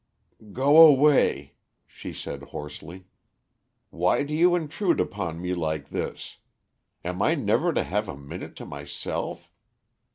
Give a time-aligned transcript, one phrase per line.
[0.51, 1.53] "Go away,"
[1.85, 3.05] she said hoarsely.
[3.91, 6.37] "Why do you intrude upon me like this?
[7.05, 9.51] Am I never to have a minute to myself?